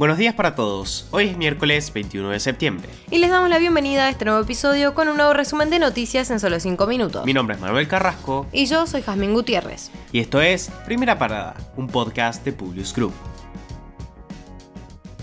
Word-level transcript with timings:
Buenos 0.00 0.16
días 0.16 0.32
para 0.32 0.54
todos. 0.54 1.06
Hoy 1.10 1.26
es 1.26 1.36
miércoles 1.36 1.92
21 1.92 2.30
de 2.30 2.40
septiembre. 2.40 2.88
Y 3.10 3.18
les 3.18 3.28
damos 3.28 3.50
la 3.50 3.58
bienvenida 3.58 4.06
a 4.06 4.08
este 4.08 4.24
nuevo 4.24 4.40
episodio 4.40 4.94
con 4.94 5.08
un 5.08 5.18
nuevo 5.18 5.34
resumen 5.34 5.68
de 5.68 5.78
noticias 5.78 6.30
en 6.30 6.40
solo 6.40 6.58
5 6.58 6.86
minutos. 6.86 7.26
Mi 7.26 7.34
nombre 7.34 7.56
es 7.56 7.60
Manuel 7.60 7.86
Carrasco. 7.86 8.46
Y 8.50 8.64
yo 8.64 8.86
soy 8.86 9.02
Jazmín 9.02 9.34
Gutiérrez. 9.34 9.90
Y 10.10 10.20
esto 10.20 10.40
es 10.40 10.70
Primera 10.86 11.18
Parada, 11.18 11.54
un 11.76 11.86
podcast 11.86 12.42
de 12.46 12.54
Publius 12.54 12.94
Group. 12.94 13.12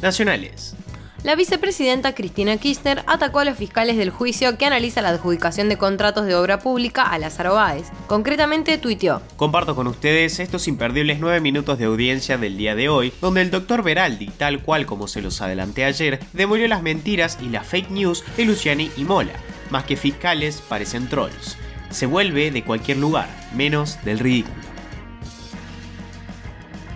Nacionales. 0.04 0.76
La 1.28 1.36
vicepresidenta 1.36 2.16
Cristina 2.16 2.56
Kirchner 2.56 3.04
atacó 3.06 3.40
a 3.40 3.44
los 3.44 3.58
fiscales 3.58 3.98
del 3.98 4.12
juicio 4.12 4.58
que 4.58 4.66
analiza 4.66 5.02
la 5.02 5.10
adjudicación 5.10 5.68
de 5.68 5.78
contratos 5.78 6.26
de 6.26 6.36
obra 6.36 6.60
pública 6.60 7.04
a 7.04 7.20
las 7.20 7.38
Báez. 7.38 7.88
Concretamente 8.08 8.78
tuiteó. 8.78 9.22
Comparto 9.36 9.76
con 9.76 9.88
ustedes 9.88 10.40
estos 10.40 10.70
imperdibles 10.70 11.20
nueve 11.20 11.42
minutos 11.42 11.78
de 11.80 11.84
audiencia 11.84 12.38
del 12.38 12.56
día 12.56 12.76
de 12.76 12.88
hoy, 12.88 13.12
donde 13.20 13.42
el 13.42 13.52
doctor 13.52 13.84
Beraldi, 13.84 14.28
tal 14.28 14.62
cual 14.62 14.86
como 14.86 15.10
se 15.10 15.22
los 15.22 15.42
adelanté 15.42 15.84
ayer, 15.84 16.22
demolió 16.32 16.66
las 16.70 16.82
mentiras 16.82 17.38
y 17.42 17.50
las 17.50 17.68
fake 17.68 17.90
news 17.90 18.24
de 18.38 18.46
Luciani 18.46 18.90
y 18.96 19.04
Mola. 19.04 19.34
Más 19.70 19.84
que 19.84 19.98
fiscales, 19.98 20.64
parecen 20.70 21.10
trolls. 21.10 21.58
Se 21.90 22.06
vuelve 22.06 22.52
de 22.52 22.64
cualquier 22.64 23.00
lugar, 23.00 23.28
menos 23.54 24.02
del 24.06 24.20
ridículo 24.20 24.77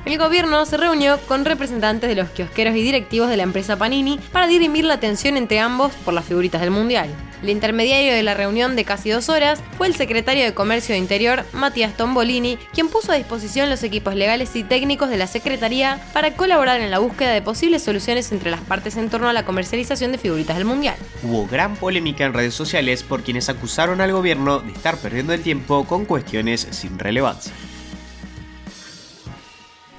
el 0.06 0.18
gobierno 0.18 0.66
se 0.66 0.78
reunió 0.78 1.20
con 1.28 1.46
representantes 1.46 2.10
de 2.10 2.16
los 2.16 2.30
kiosqueros 2.30 2.76
y 2.76 2.82
directivos 2.82 3.30
de 3.30 3.38
la 3.38 3.44
empresa 3.44 3.78
Panini 3.78 4.20
para 4.32 4.48
dirimir 4.48 4.86
la 4.86 5.00
tensión 5.00 5.38
entre 5.38 5.60
ambos 5.60 5.94
por 6.04 6.14
las 6.14 6.26
figuritas 6.26 6.62
del 6.62 6.72
Mundial. 6.72 7.10
El 7.42 7.50
intermediario 7.50 8.14
de 8.14 8.22
la 8.22 8.36
reunión 8.36 8.76
de 8.76 8.86
casi 8.86 9.10
dos 9.10 9.30
horas 9.30 9.64
fue 9.78 9.88
el 9.88 9.96
secretario 9.96 10.44
de 10.44 10.54
Comercio 10.54 10.94
de 10.94 11.00
Interior, 11.00 11.44
Matías 11.54 11.98
Tombolini, 11.98 12.58
quien 12.72 12.88
puso 12.88 13.12
a 13.12 13.16
disposición 13.16 13.70
los 13.70 13.82
equipos 13.84 14.16
legales 14.16 14.56
y 14.56 14.64
técnicos 14.64 15.10
de 15.10 15.18
la 15.18 15.26
Secretaría 15.26 16.00
para 16.14 16.36
colaborar 16.36 16.82
en 16.82 16.92
la 16.92 17.00
búsqueda 17.00 17.32
de 17.32 17.42
posibles 17.42 17.82
soluciones 17.82 18.32
entre 18.32 18.52
las 18.52 18.62
partes 18.62 18.96
en 18.96 19.10
torno 19.10 19.28
a 19.28 19.34
la 19.34 19.44
comercialización 19.44 20.12
de 20.12 20.20
figuritas 20.20 20.58
del 20.58 20.66
Mundial. 20.66 20.96
Hubo 21.24 21.48
gran 21.48 21.76
polémica 21.76 22.26
en 22.26 22.34
redes 22.34 22.54
sociales 22.54 23.02
por 23.02 23.24
quienes 23.24 23.50
acusaron 23.50 24.02
al 24.02 24.12
gobierno 24.12 24.60
de 24.60 24.72
estar 24.72 24.98
perdiendo 24.98 25.34
el 25.34 25.42
tiempo 25.42 25.86
con 25.86 26.06
cuestiones 26.06 26.68
sin 26.70 27.00
relevancia. 27.00 27.54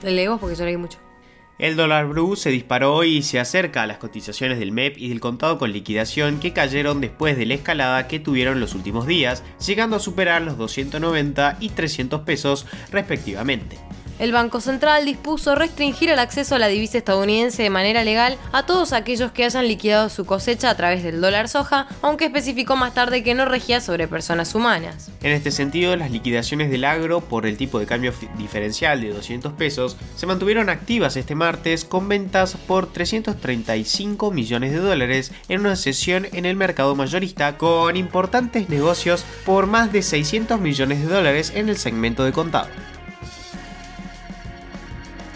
Le 0.03 0.28
porque 0.39 0.56
yo 0.56 0.64
leí 0.64 0.77
mucho. 0.77 0.98
El 1.58 1.77
dólar 1.77 2.08
blue 2.08 2.34
se 2.34 2.50
disparó 2.50 3.05
y 3.05 3.22
se 3.22 3.39
acerca 3.39 3.83
a 3.83 3.86
las 3.86 3.98
cotizaciones 3.98 4.58
del 4.58 4.72
MEP 4.72 4.98
y 4.98 5.08
del 5.08 5.20
contado 5.20 5.58
con 5.58 5.72
liquidación 5.72 6.41
que 6.41 6.53
cayeron 6.53 7.00
después 7.00 7.36
de 7.36 7.47
la 7.47 7.55
escalada 7.55 8.08
que 8.08 8.19
tuvieron 8.19 8.58
los 8.58 8.75
últimos 8.75 9.06
días, 9.06 9.45
llegando 9.64 9.97
a 9.97 10.00
superar 10.00 10.42
los 10.42 10.58
290 10.58 11.58
y 11.61 11.69
300 11.69 12.23
pesos 12.23 12.67
respectivamente. 12.91 13.78
El 14.18 14.30
Banco 14.30 14.60
Central 14.60 15.05
dispuso 15.05 15.55
restringir 15.55 16.10
el 16.10 16.18
acceso 16.18 16.55
a 16.55 16.58
la 16.58 16.68
divisa 16.68 16.98
estadounidense 16.98 17.62
de 17.62 17.70
manera 17.70 18.05
legal 18.05 18.38
a 18.52 18.66
todos 18.66 18.92
aquellos 18.92 19.32
que 19.32 19.44
hayan 19.44 19.66
liquidado 19.66 20.08
su 20.08 20.24
cosecha 20.24 20.70
a 20.70 20.77
través 20.77 21.02
del 21.02 21.20
dólar 21.20 21.48
soja, 21.48 21.88
aunque 22.02 22.27
especificó 22.27 22.77
más 22.77 22.94
tarde 22.94 23.22
que 23.22 23.34
no 23.34 23.46
regía 23.46 23.80
sobre 23.80 24.08
personas 24.08 24.55
humanas. 24.55 25.10
En 25.22 25.33
este 25.33 25.50
sentido, 25.50 25.96
las 25.96 26.10
liquidaciones 26.10 26.70
del 26.70 26.84
agro 26.84 27.20
por 27.20 27.46
el 27.46 27.56
tipo 27.56 27.78
de 27.78 27.86
cambio 27.86 28.12
diferencial 28.38 29.00
de 29.00 29.10
200 29.10 29.55
pesos 29.55 29.96
se 30.16 30.27
mantuvieron 30.27 30.68
activas 30.68 31.16
este 31.16 31.34
martes 31.34 31.84
con 31.84 32.08
ventas 32.08 32.56
por 32.56 32.92
335 32.92 34.30
millones 34.30 34.72
de 34.72 34.78
dólares 34.78 35.33
en 35.48 35.60
una 35.60 35.77
sesión 35.77 36.27
en 36.33 36.46
el 36.46 36.56
mercado 36.56 36.94
mayorista 36.94 37.56
con 37.58 37.96
importantes 37.96 38.68
negocios 38.68 39.24
por 39.44 39.66
más 39.66 39.92
de 39.92 40.02
600 40.02 40.60
millones 40.60 41.00
de 41.00 41.12
dólares 41.12 41.52
en 41.55 41.68
el 41.68 41.77
segmento 41.77 42.24
de 42.24 42.33
contado. 42.33 42.68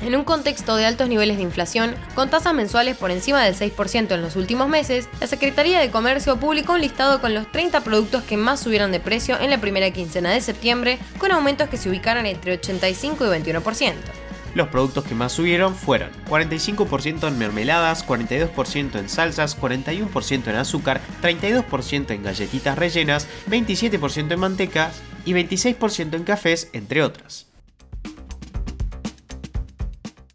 En 0.07 0.15
un 0.15 0.23
contexto 0.23 0.77
de 0.77 0.87
altos 0.87 1.09
niveles 1.09 1.37
de 1.37 1.43
inflación, 1.43 1.97
con 2.15 2.31
tasas 2.31 2.55
mensuales 2.55 2.97
por 2.97 3.11
encima 3.11 3.43
del 3.43 3.57
6% 3.57 4.15
en 4.15 4.23
los 4.23 4.37
últimos 4.37 4.69
meses, 4.69 5.09
la 5.21 5.27
Secretaría 5.27 5.81
de 5.81 5.91
Comercio 5.91 6.39
publicó 6.39 6.75
un 6.75 6.81
listado 6.81 7.21
con 7.21 7.35
los 7.35 7.51
30 7.51 7.81
productos 7.81 8.23
que 8.23 8.37
más 8.37 8.61
subieron 8.61 8.93
de 8.93 9.01
precio 9.01 9.37
en 9.41 9.51
la 9.51 9.61
primera 9.61 9.91
quincena 9.91 10.31
de 10.31 10.41
septiembre, 10.41 11.01
con 11.19 11.33
aumentos 11.33 11.69
que 11.69 11.77
se 11.77 11.89
ubicaron 11.89 12.25
entre 12.25 12.53
85 12.53 13.25
y 13.25 13.29
21%. 13.31 13.95
Los 14.55 14.69
productos 14.69 15.03
que 15.03 15.17
más 15.17 15.33
subieron 15.33 15.75
fueron 15.75 16.11
45% 16.31 17.27
en 17.27 17.37
mermeladas, 17.37 18.07
42% 18.07 19.01
en 19.01 19.09
salsas, 19.09 19.61
41% 19.61 20.47
en 20.47 20.55
azúcar, 20.55 21.01
32% 21.21 22.13
en 22.13 22.23
galletitas 22.23 22.79
rellenas, 22.79 23.27
27% 23.51 24.31
en 24.31 24.39
mantecas 24.39 25.01
y 25.25 25.33
26% 25.33 26.15
en 26.15 26.23
cafés, 26.23 26.71
entre 26.73 27.03
otras 27.03 27.49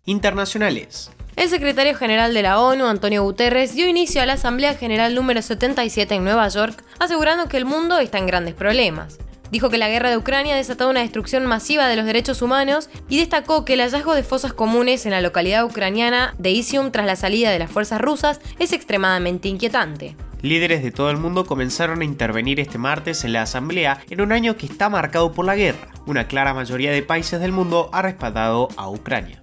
internacionales. 0.05 1.11
El 1.35 1.49
secretario 1.49 1.95
general 1.95 2.33
de 2.33 2.41
la 2.41 2.59
ONU, 2.59 2.85
Antonio 2.85 3.23
Guterres, 3.23 3.73
dio 3.73 3.87
inicio 3.87 4.21
a 4.21 4.25
la 4.25 4.33
Asamblea 4.33 4.73
General 4.73 5.15
número 5.15 5.41
77 5.41 6.15
en 6.15 6.23
Nueva 6.23 6.47
York, 6.49 6.83
asegurando 6.99 7.47
que 7.47 7.57
el 7.57 7.65
mundo 7.65 7.97
está 7.99 8.17
en 8.17 8.27
grandes 8.27 8.53
problemas. 8.53 9.17
Dijo 9.51 9.69
que 9.69 9.77
la 9.77 9.89
guerra 9.89 10.09
de 10.09 10.17
Ucrania 10.17 10.53
ha 10.53 10.57
desatado 10.57 10.89
una 10.89 11.01
destrucción 11.01 11.45
masiva 11.45 11.87
de 11.87 11.97
los 11.97 12.05
derechos 12.05 12.41
humanos 12.41 12.89
y 13.09 13.19
destacó 13.19 13.65
que 13.65 13.73
el 13.73 13.81
hallazgo 13.81 14.15
de 14.15 14.23
fosas 14.23 14.53
comunes 14.53 15.05
en 15.05 15.11
la 15.11 15.21
localidad 15.21 15.65
ucraniana 15.65 16.35
de 16.37 16.51
Isium 16.51 16.91
tras 16.91 17.05
la 17.05 17.17
salida 17.17 17.51
de 17.51 17.59
las 17.59 17.69
fuerzas 17.69 17.99
rusas 17.99 18.39
es 18.59 18.71
extremadamente 18.71 19.49
inquietante. 19.49 20.15
Líderes 20.41 20.83
de 20.83 20.91
todo 20.91 21.11
el 21.11 21.17
mundo 21.17 21.45
comenzaron 21.45 22.01
a 22.01 22.05
intervenir 22.05 22.59
este 22.59 22.77
martes 22.77 23.25
en 23.25 23.33
la 23.33 23.43
Asamblea 23.43 24.01
en 24.09 24.21
un 24.21 24.31
año 24.31 24.57
que 24.57 24.65
está 24.65 24.89
marcado 24.89 25.33
por 25.33 25.45
la 25.45 25.55
guerra. 25.55 25.89
Una 26.07 26.27
clara 26.27 26.53
mayoría 26.53 26.91
de 26.91 27.03
países 27.03 27.39
del 27.39 27.51
mundo 27.51 27.89
ha 27.93 28.01
respaldado 28.01 28.69
a 28.77 28.89
Ucrania. 28.89 29.40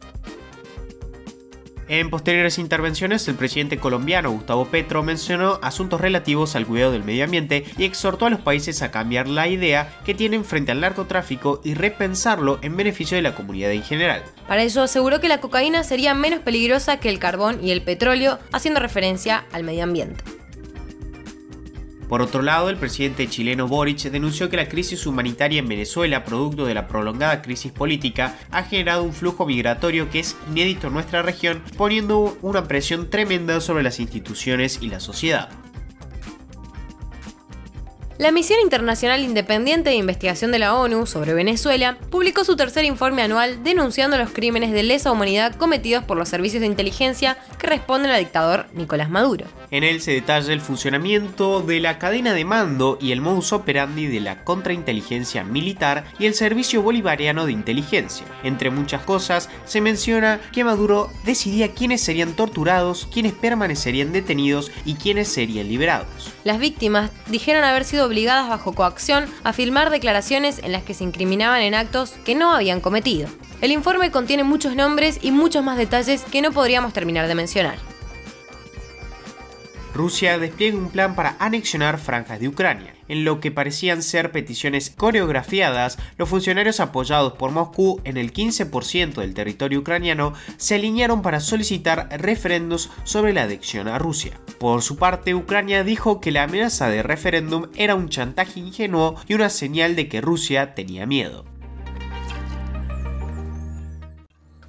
En 1.89 2.11
posteriores 2.11 2.59
intervenciones, 2.59 3.27
el 3.29 3.35
presidente 3.35 3.79
colombiano 3.79 4.31
Gustavo 4.31 4.67
Petro 4.67 5.03
mencionó 5.03 5.59
asuntos 5.63 6.03
relativos 6.03 6.55
al 6.55 6.67
cuidado 6.67 6.93
del 6.93 7.03
medio 7.03 7.25
ambiente 7.25 7.65
y 7.79 7.85
exhortó 7.85 8.27
a 8.27 8.31
los 8.31 8.41
países 8.41 8.83
a 8.83 8.91
cambiar 8.91 9.27
la 9.27 9.49
idea 9.49 9.99
que 10.05 10.15
tienen 10.15 10.45
frente 10.45 10.71
al 10.71 10.81
narcotráfico 10.81 11.63
y 11.65 11.73
repensarlo 11.73 12.59
en 12.61 12.77
beneficio 12.77 13.17
de 13.17 13.23
la 13.23 13.35
comunidad 13.35 13.73
en 13.73 13.83
general. 13.83 14.23
Para 14.47 14.65
ello 14.65 14.83
aseguró 14.83 15.21
que 15.21 15.29
la 15.29 15.41
cocaína 15.41 15.83
sería 15.83 16.13
menos 16.13 16.41
peligrosa 16.41 17.01
que 17.01 17.09
el 17.09 17.19
carbón 17.19 17.65
y 17.65 17.71
el 17.71 17.81
petróleo, 17.81 18.39
haciendo 18.53 18.81
referencia 18.81 19.47
al 19.53 19.65
medio 19.65 19.85
ambiente. 19.85 20.38
Por 22.09 22.23
otro 22.23 22.41
lado, 22.41 22.71
el 22.71 22.77
presidente 22.77 23.29
chileno 23.29 23.69
Boric 23.69 23.99
denunció 24.05 24.49
que 24.49 24.57
la 24.57 24.69
crisis 24.69 25.07
humanitaria 25.07 25.59
en 25.59 25.69
Venezuela, 25.69 26.25
producto 26.25 26.65
de 26.65 26.73
la 26.73 26.89
prolongada 26.89 27.43
crisis 27.43 27.71
política, 27.71 28.39
ha 28.51 28.63
generado 28.63 29.03
un 29.03 29.13
flujo 29.13 29.45
migratorio 29.45 30.09
que 30.09 30.21
es 30.21 30.37
inédito 30.51 30.87
en 30.87 30.95
nuestra 30.95 31.21
región, 31.21 31.63
poniendo 31.77 32.39
una 32.41 32.65
presión 32.65 33.11
tremenda 33.11 33.61
sobre 33.61 33.83
las 33.83 34.01
instituciones 34.01 34.79
y 34.81 34.89
la 34.89 35.01
sociedad. 35.01 35.51
La 38.19 38.33
Misión 38.33 38.59
Internacional 38.61 39.21
Independiente 39.21 39.91
de 39.91 39.97
Investigación 39.97 40.51
de 40.51 40.59
la 40.59 40.75
ONU 40.75 41.07
sobre 41.07 41.35
Venezuela 41.35 41.99
publicó 42.11 42.43
su 42.43 42.57
tercer 42.57 42.85
informe 42.85 43.23
anual 43.23 43.63
denunciando 43.63 44.19
los 44.19 44.31
crímenes 44.31 44.73
de 44.73 44.83
lesa 44.83 45.13
humanidad 45.13 45.55
cometidos 45.55 46.03
por 46.03 46.17
los 46.17 46.29
servicios 46.29 46.63
de 46.63 46.67
inteligencia 46.67 47.39
que 47.61 47.69
responden 47.69 48.11
al 48.11 48.19
dictador 48.19 48.67
Nicolás 48.75 49.09
Maduro. 49.09 49.47
En 49.71 49.85
él 49.85 50.01
se 50.01 50.11
detalla 50.11 50.53
el 50.53 50.61
funcionamiento 50.61 51.61
de 51.61 51.79
la 51.79 51.99
cadena 51.99 52.35
de 52.35 52.45
mando 52.45 52.99
y 53.01 53.13
el 53.13 53.21
modus 53.21 53.53
operandi 53.53 54.07
de 54.09 54.19
la 54.19 54.43
contrainteligencia 54.43 55.45
militar 55.45 56.05
y 56.19 56.27
el 56.27 56.35
Servicio 56.35 56.83
Bolivariano 56.83 57.47
de 57.47 57.53
Inteligencia. 57.53 58.27
Entre 58.43 58.71
muchas 58.71 59.03
cosas, 59.03 59.49
se 59.65 59.81
menciona 59.81 60.41
que 60.53 60.65
Maduro 60.65 61.09
decidía 61.25 61.73
quiénes 61.73 62.01
serían 62.01 62.33
torturados, 62.33 63.09
quiénes 63.13 63.33
permanecerían 63.35 64.13
detenidos 64.13 64.73
y 64.85 64.95
quiénes 64.95 65.29
serían 65.29 65.69
liberados. 65.69 66.33
Las 66.43 66.59
víctimas 66.59 67.13
dijeron 67.29 67.63
haber 67.63 67.85
sido 67.85 68.08
obligadas 68.09 68.49
bajo 68.49 68.75
coacción 68.75 69.27
a 69.45 69.53
filmar 69.53 69.91
declaraciones 69.91 70.61
en 70.65 70.73
las 70.73 70.83
que 70.83 70.95
se 70.95 71.05
incriminaban 71.05 71.63
en 71.63 71.75
actos 71.75 72.13
que 72.25 72.35
no 72.35 72.53
habían 72.53 72.81
cometido. 72.81 73.29
El 73.61 73.71
informe 73.71 74.11
contiene 74.11 74.43
muchos 74.43 74.75
nombres 74.75 75.21
y 75.23 75.31
muchos 75.31 75.63
más 75.63 75.79
detalles 75.79 76.25
que 76.25 76.43
no 76.43 76.51
podríamos 76.51 76.93
terminar 76.93 77.29
de 77.29 77.35
mencionar. 77.35 77.98
Rusia 79.99 80.39
despliega 80.39 80.79
un 80.79 80.91
plan 80.91 81.17
para 81.17 81.35
anexionar 81.41 81.99
franjas 81.99 82.39
de 82.39 82.47
Ucrania. 82.47 82.95
En 83.09 83.25
lo 83.25 83.41
que 83.41 83.51
parecían 83.51 84.05
ser 84.05 84.31
peticiones 84.31 84.91
coreografiadas, 84.91 85.99
los 86.17 86.29
funcionarios 86.29 86.79
apoyados 86.79 87.33
por 87.33 87.51
Moscú 87.51 88.01
en 88.05 88.17
el 88.17 88.33
15% 88.33 89.15
del 89.15 89.35
territorio 89.35 89.81
ucraniano 89.81 90.35
se 90.57 90.77
alinearon 90.77 91.21
para 91.21 91.41
solicitar 91.41 92.09
referendos 92.17 92.91
sobre 93.03 93.33
la 93.33 93.43
adhesión 93.43 93.89
a 93.89 93.99
Rusia. 93.99 94.39
Por 94.61 94.83
su 94.83 94.99
parte, 94.99 95.35
Ucrania 95.35 95.83
dijo 95.83 96.21
que 96.21 96.31
la 96.31 96.45
amenaza 96.45 96.89
de 96.89 97.03
referéndum 97.03 97.67
era 97.75 97.97
un 97.97 98.09
chantaje 98.09 98.61
ingenuo 98.61 99.17
y 99.27 99.35
una 99.35 99.51
señal 99.51 99.97
de 99.97 100.09
que 100.09 100.21
Rusia 100.21 100.77
tenía 100.77 101.07
miedo. 101.07 101.45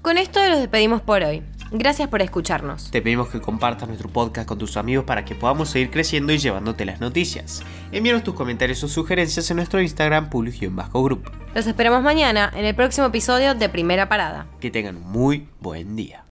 Con 0.01 0.17
esto 0.17 0.43
los 0.49 0.57
despedimos 0.57 1.03
por 1.03 1.21
hoy. 1.21 1.43
Gracias 1.71 2.09
por 2.09 2.21
escucharnos. 2.21 2.89
Te 2.91 3.01
pedimos 3.01 3.29
que 3.29 3.41
compartas 3.41 3.87
nuestro 3.87 4.09
podcast 4.09 4.47
con 4.47 4.57
tus 4.57 4.77
amigos 4.77 5.05
para 5.05 5.25
que 5.25 5.35
podamos 5.35 5.69
seguir 5.69 5.91
creciendo 5.91 6.33
y 6.33 6.37
llevándote 6.37 6.85
las 6.85 6.99
noticias. 6.99 7.63
Envíanos 7.91 8.23
tus 8.23 8.33
comentarios 8.33 8.83
o 8.83 8.87
sugerencias 8.87 9.49
en 9.51 9.57
nuestro 9.57 9.81
Instagram 9.81 10.29
public-group. 10.29 11.31
Los 11.53 11.67
esperamos 11.67 12.01
mañana 12.03 12.51
en 12.55 12.65
el 12.65 12.75
próximo 12.75 13.07
episodio 13.07 13.55
de 13.55 13.69
Primera 13.69 14.09
Parada. 14.09 14.47
Que 14.59 14.71
tengan 14.71 14.97
un 14.97 15.11
muy 15.11 15.47
buen 15.59 15.95
día. 15.95 16.28